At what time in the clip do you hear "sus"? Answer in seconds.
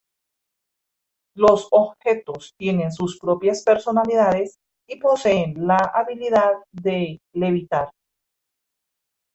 2.91-3.19